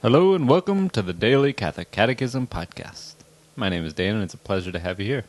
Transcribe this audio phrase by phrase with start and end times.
[0.00, 3.14] Hello and welcome to the Daily Catholic Catechism Podcast.
[3.56, 5.24] My name is Dan and it's a pleasure to have you here.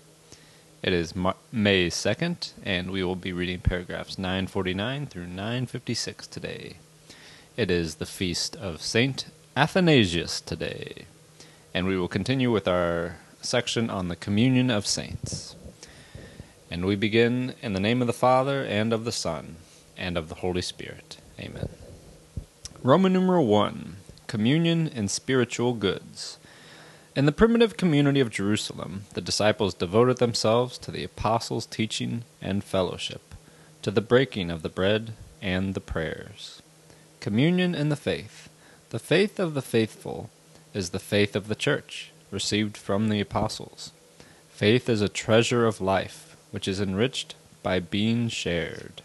[0.84, 6.76] It is May 2nd and we will be reading paragraphs 949 through 956 today.
[7.58, 9.26] It is the feast of Saint
[9.58, 11.06] Athanasius today,
[11.74, 15.56] and we will continue with our section on the communion of saints.
[16.70, 19.56] And we begin in the name of the Father and of the Son
[19.98, 21.18] and of the Holy Spirit.
[21.40, 21.70] Amen.
[22.84, 23.96] Roman numeral 1
[24.30, 26.38] Communion in Spiritual Goods.
[27.16, 32.64] In the primitive community of Jerusalem, the disciples devoted themselves to the apostles' teaching and
[32.64, 33.34] fellowship,
[33.82, 36.62] to the breaking of the bread and the prayers.
[37.20, 38.50] Communion in the faith.
[38.92, 40.30] The faith of the faithful
[40.76, 43.94] is the faith of the church, received from the apostles.
[44.52, 47.34] Faith is a treasure of life, which is enriched
[47.64, 49.02] by being shared.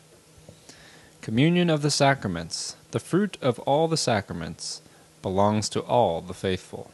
[1.22, 2.77] Communion of the sacraments.
[2.91, 4.83] The fruit of all the sacraments
[5.24, 6.91] belongs to all the faithful.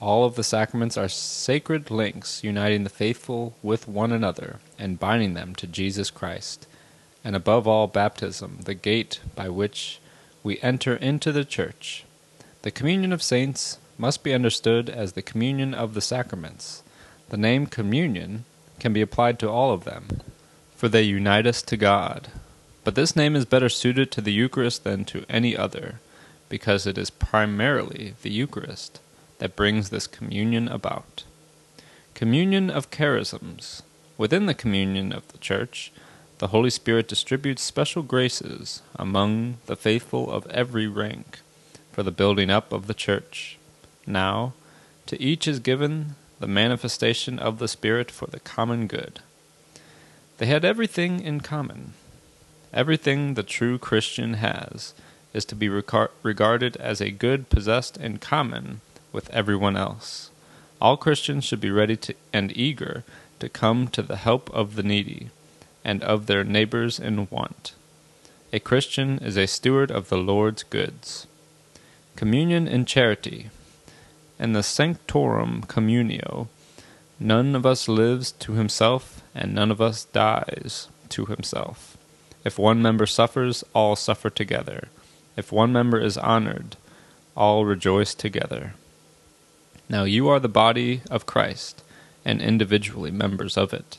[0.00, 5.34] All of the sacraments are sacred links uniting the faithful with one another and binding
[5.34, 6.66] them to Jesus Christ,
[7.22, 10.00] and above all, baptism, the gate by which
[10.42, 12.06] we enter into the church.
[12.62, 16.82] The communion of saints must be understood as the communion of the sacraments.
[17.28, 18.46] The name communion
[18.78, 20.22] can be applied to all of them,
[20.74, 22.28] for they unite us to God.
[22.82, 26.00] But this name is better suited to the Eucharist than to any other,
[26.50, 29.00] because it is primarily the Eucharist
[29.38, 31.24] that brings this communion about.
[32.12, 33.80] Communion of charisms.
[34.18, 35.90] Within the communion of the Church,
[36.36, 41.38] the Holy Spirit distributes special graces among the faithful of every rank
[41.92, 43.56] for the building up of the Church.
[44.06, 44.52] Now,
[45.06, 49.20] to each is given the manifestation of the Spirit for the common good.
[50.38, 51.92] They had everything in common.
[52.72, 54.94] Everything the true Christian has
[55.32, 58.80] is to be regarded as a good possessed in common
[59.12, 60.30] with everyone else.
[60.80, 63.04] All Christians should be ready to, and eager
[63.38, 65.30] to come to the help of the needy
[65.84, 67.74] and of their neighbors in want.
[68.52, 71.26] A Christian is a steward of the Lord's goods.
[72.16, 73.50] Communion and charity.
[74.38, 76.48] In the Sanctorum Communio,
[77.18, 81.96] none of us lives to himself, and none of us dies to himself.
[82.44, 84.88] If one member suffers, all suffer together.
[85.36, 86.76] If one member is honored,
[87.36, 88.74] all rejoice together.
[89.88, 91.82] Now you are the body of Christ,
[92.24, 93.98] and individually members of it.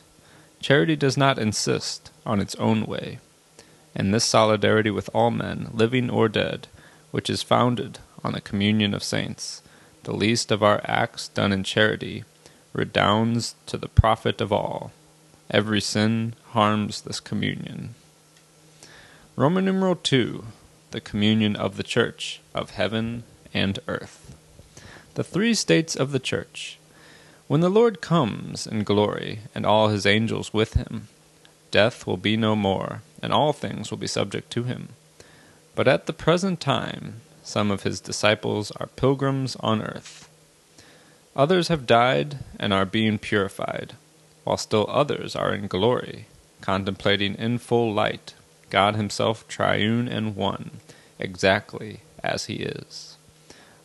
[0.59, 3.19] Charity does not insist on its own way,
[3.95, 6.67] and this solidarity with all men, living or dead,
[7.11, 9.61] which is founded on the communion of saints,
[10.03, 12.23] the least of our acts done in charity,
[12.73, 14.91] redounds to the profit of all.
[15.49, 17.95] Every sin harms this communion.
[19.35, 20.45] Roman numeral 2
[20.91, 24.35] The communion of the Church, of heaven and earth.
[25.13, 26.79] The three states of the Church.
[27.47, 31.07] When the Lord comes in glory, and all his angels with him,
[31.71, 34.89] death will be no more, and all things will be subject to him.
[35.75, 40.29] But at the present time, some of his disciples are pilgrims on earth.
[41.37, 43.93] Others have died and are being purified,
[44.43, 46.25] while still others are in glory,
[46.59, 48.33] contemplating in full light
[48.71, 50.71] God Himself triune and one,
[51.19, 53.17] exactly as He is.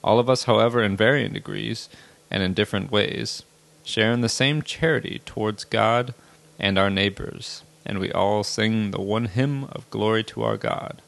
[0.03, 1.91] All of us, however, in varying degrees
[2.31, 3.43] and in different ways,
[3.85, 6.15] share in the same charity towards God
[6.59, 11.03] and our neighbors, and we all sing the one hymn of glory to our God.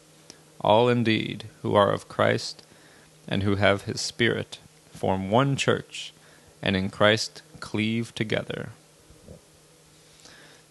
[0.60, 2.62] All indeed who are of Christ
[3.26, 4.58] and who have his Spirit
[4.92, 6.12] form one church,
[6.60, 8.70] and in Christ cleave together.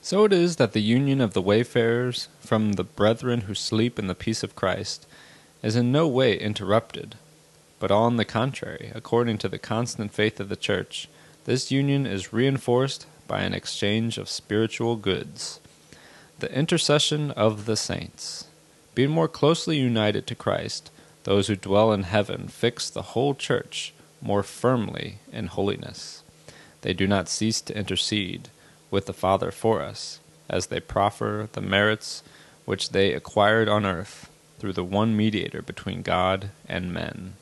[0.07, 4.07] So it is that the union of the wayfarers from the brethren who sleep in
[4.07, 5.06] the peace of Christ
[5.62, 7.16] is in no way interrupted,
[7.78, 11.09] but on the contrary, according to the constant faith of the Church,
[11.44, 15.59] this union is reinforced by an exchange of spiritual goods.
[16.39, 18.47] The intercession of the saints.
[18.95, 20.89] Being more closely united to Christ,
[21.25, 26.24] those who dwell in heaven fix the whole church more firmly in holiness.
[26.80, 28.48] They do not cease to intercede
[28.92, 30.19] with the Father for us,
[30.50, 32.24] as they proffer the merits
[32.66, 34.30] which they acquired on earth
[34.60, 37.34] through the one mediator between God and men,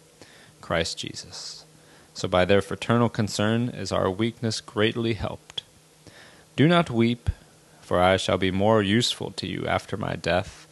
[0.62, 1.65] Christ Jesus.
[2.13, 5.63] So by their fraternal concern is our weakness greatly helped.
[6.56, 7.30] Do not weep,
[7.81, 10.68] for I shall be more useful to you after my death,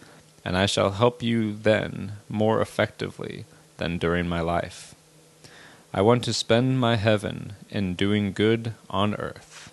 [0.46, 3.46] and I shall help you then more effectively
[3.78, 4.96] than during my life.
[5.94, 9.73] I want to spend my heaven in doing good on earth.